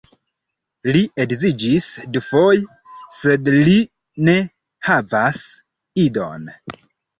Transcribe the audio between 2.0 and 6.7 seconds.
dufoje, sed li ne havas idon.